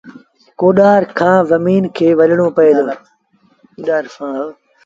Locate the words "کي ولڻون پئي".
1.95-2.71